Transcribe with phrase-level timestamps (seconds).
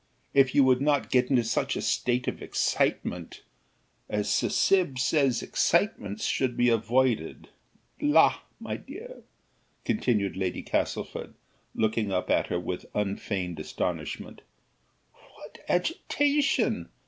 [0.33, 3.43] If you would not get into such a state of excitement!
[4.09, 7.49] as Sir Sib says excitements should be avoided.
[8.01, 8.39] La!
[8.59, 9.21] my dear,"
[9.85, 11.35] continued Lady Castlefort,
[11.75, 14.41] looking up at her with unfeigned astonishment,
[15.35, 16.89] "what agitation!